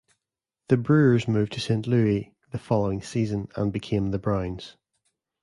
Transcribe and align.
The 0.69 0.77
Brewers 0.77 1.27
moved 1.27 1.51
to 1.53 1.59
Saint 1.59 1.85
Louis 1.85 2.33
the 2.49 2.57
following 2.57 3.03
season, 3.03 3.49
and 3.55 3.71
became 3.71 4.09
the 4.09 4.17
Browns. 4.17 4.75